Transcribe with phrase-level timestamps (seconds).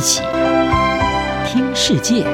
[0.00, 0.22] 一起
[1.44, 2.24] 听世界，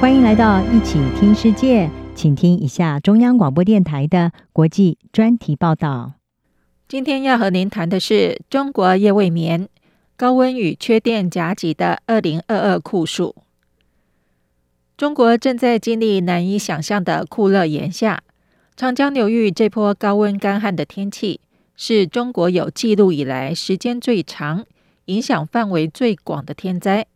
[0.00, 6.14] 欢迎来到一起听世界，请听一下中央广播电台的国际专题报道。
[6.88, 9.68] 今天要和您谈的是中国夜未眠，
[10.16, 13.36] 高温与缺电夹击的二零二二酷暑。
[14.96, 18.22] 中国正在经历难以想象的酷热炎夏，
[18.74, 21.40] 长江流域这波高温干旱的天气，
[21.76, 24.64] 是中国有记录以来时间最长、
[25.06, 27.06] 影响范围最广的天灾。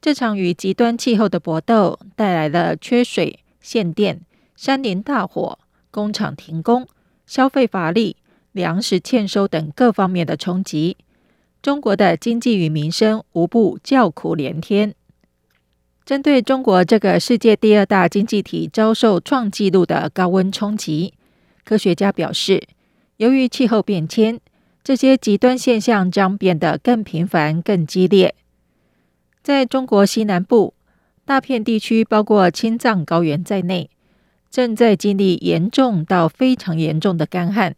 [0.00, 4.20] 这场与极端气候的搏斗，带来了缺水、限电、
[4.54, 5.58] 山林大火、
[5.90, 6.86] 工厂停工、
[7.26, 8.16] 消费乏力、
[8.52, 10.96] 粮食欠收等各方面的冲击。
[11.60, 14.94] 中国的经济与民生无不叫苦连天。
[16.04, 21.12] 针对中国这个世界第二大经济体遭受创纪录的高温冲击，
[21.64, 22.62] 科学家表示，
[23.18, 24.40] 由于气候变迁，
[24.84, 28.34] 这些极端现象将变得更频繁、更激烈。
[29.42, 30.74] 在中国西南部，
[31.24, 33.90] 大片地区包括青藏高原在内，
[34.48, 37.74] 正在经历严重到非常严重的干旱。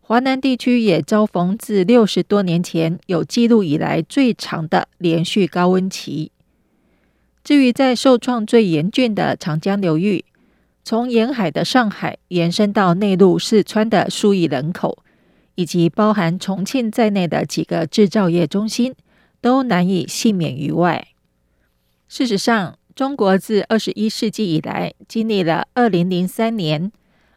[0.00, 6.30] 华南地区也遭逢自六十多年前有记录以来最长的连续高温期。
[7.42, 10.24] 至于在受创最严峻的长江流域，
[10.84, 15.02] 从沿海的上海延伸到内陆四川的数亿人口，
[15.54, 18.94] 以及包含重庆在内的几个制造业中心，
[19.40, 21.08] 都难以幸免于外。
[22.08, 26.90] 事实上，中国自二十一世纪以来，经历了二零零三年、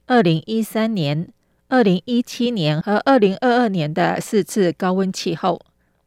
[0.06, 1.30] 二零一三年、
[1.68, 5.62] 二零一七年和二零二二年的四次高温气候。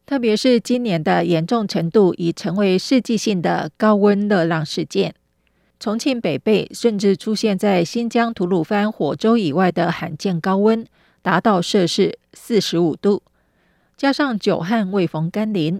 [0.05, 5.13] 特别是今年的严重程度已成为世纪性的高温热浪事件。
[5.79, 10.85] 重庆北碚甚至出现在新疆吐鲁番火州以外的罕见高温，
[11.21, 13.23] 达到摄氏四十五度。
[13.95, 15.79] 加上久旱未逢甘霖，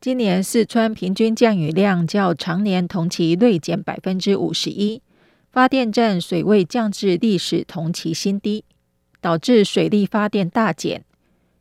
[0.00, 5.02] 今年四川平均降雨量较常年同期锐减百分之五十一，
[5.50, 8.64] 发电站水位降至历史同期新低，
[9.20, 11.04] 导致水力发电大减。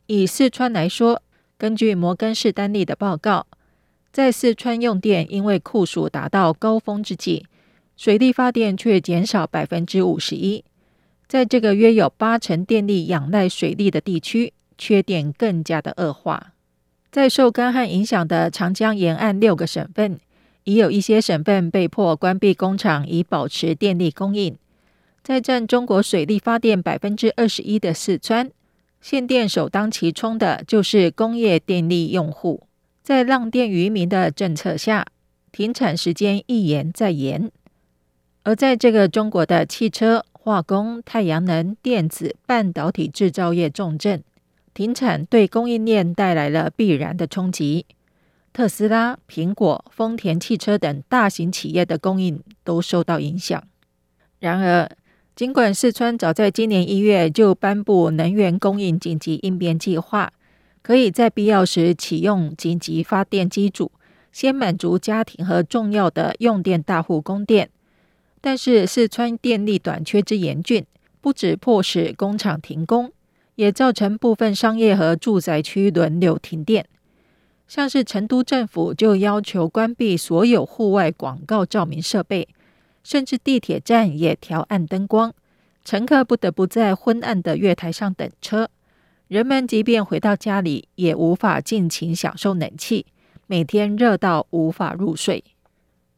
[0.05, 1.23] 以四川来说，
[1.57, 3.47] 根据摩根士丹利的报告，
[4.11, 7.47] 在四川用电因为酷暑达到高峰之际，
[7.99, 10.63] 水力发电却减少百分之五十一。
[11.27, 16.53] 在这个约有八成电力仰赖水力的地区，缺电更加的恶化。
[17.11, 20.17] 在受干旱影响的长江沿岸六个省份，
[20.63, 24.55] 已有一些省份被迫关闭工厂以保持电力供应。
[25.21, 28.49] 在占中国水力发电百分之二十一的四川，
[29.01, 32.63] 限电首当其冲的就是工业电力用户，
[33.03, 35.05] 在浪电渔民的政策下，
[35.51, 37.51] 停产时间一延再延。
[38.43, 44.23] 而在这个中国的汽车、化工、太阳能、电子、半导体制造业重镇，
[44.73, 47.85] 停产对供应链带来了必然的冲击。
[48.51, 53.61] 特斯拉、苹果、丰田汽车等大型企业的供应都受到影响。
[54.39, 54.89] 然而，
[55.35, 60.33] 尽管四川早在今年一月就颁布能源供应紧急应变计划，
[60.81, 63.91] 可以在必要时启用紧急发电机组，
[64.31, 67.69] 先满足家庭和重要的用电大户供电，
[68.41, 70.85] 但是四川电力短缺之严峻，
[71.21, 73.11] 不止迫使工厂停工，
[73.55, 76.85] 也造成部分商业和住宅区轮流停电。
[77.67, 82.47] 像是成都政府就要求关闭所有户外广告照明设备。
[83.01, 85.33] 甚至地铁站也调暗灯光，
[85.85, 88.69] 乘客不得不在昏暗的月台上等车。
[89.29, 93.05] 人们即便回到家里，也无法尽情享受冷气，
[93.47, 95.43] 每天热到无法入睡。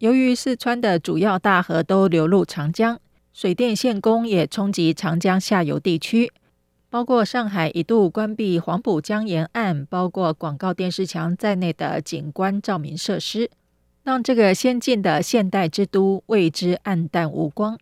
[0.02, 3.00] 由于四川的主要大河都流入长江，
[3.32, 6.32] 水电限供也冲击长江下游地区，
[6.90, 13.52] 包括上海一度关闭黄浦江沿岸包括广告电视墙在内的景观照明设施。
[14.02, 17.78] 让这个先进的现代之都为之黯淡无光。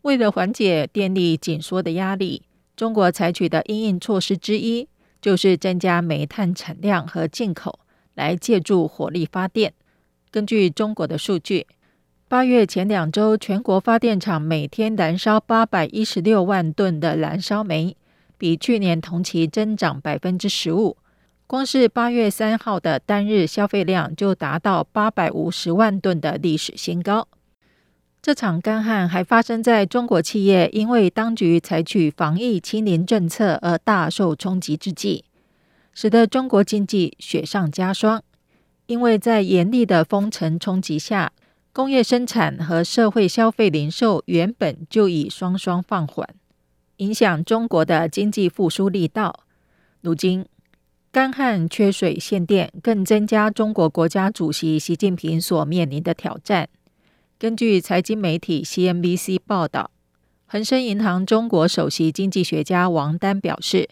[0.00, 2.42] 为了缓解电力紧缩的压力，
[2.74, 4.88] 中国采取的应应措施之一
[5.20, 7.78] 就是增加煤炭产量和进口，
[8.14, 9.72] 来借助火力发电。
[10.32, 11.66] 根据中国的数据，
[12.26, 17.94] 八月前两周，全国发电厂每天燃烧八百一十六万吨的燃烧煤，
[18.38, 20.96] 比去年同期增长百分之十五。
[21.46, 27.28] 光是八月三号的单日消费量就达到八百五十万吨的历史新高。
[28.22, 35.24] 这场干旱还发生在中国企业因为当局采取防疫清零政策而大受冲击之际，
[35.92, 38.22] 使得中国经济雪上加霜。
[38.92, 41.32] 因为在严厉的封城冲击下，
[41.72, 46.28] 工业生产和社会消费零售原本就已双双放缓，
[46.98, 49.44] 影响中国的经济复苏力道。
[50.02, 50.44] 如今，
[51.10, 56.68] 干旱、缺水、限电，更增加中国国家主席习近平所面临的挑战。
[57.38, 59.90] 根据财经媒体 CNBC 报道，
[60.44, 63.88] 恒生银行中国首席经济学家王丹表示，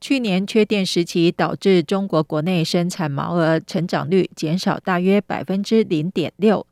[0.00, 6.66] 去年缺电时期导致中国国内生产毛额成长率减少大约百分之零点六，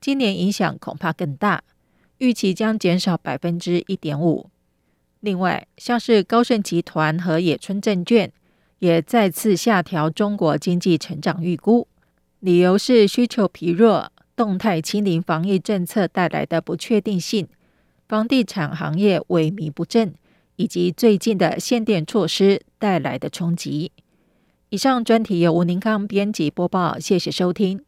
[0.00, 1.62] 今年影响恐怕更大，
[2.18, 4.48] 预期将减少百分之一点五。
[5.20, 8.30] 另外，像是高盛集团和野村证券
[8.78, 11.88] 也再次下调中国经济成长预估，
[12.40, 14.10] 理由是需求疲弱。
[14.36, 17.46] 动态清零防疫政策带来的不确定性，
[18.08, 20.12] 房地产行业萎靡不振，
[20.56, 23.92] 以及最近的限电措施带来的冲击。
[24.70, 27.84] 以上专题由吴宁康编辑播报，谢谢收听。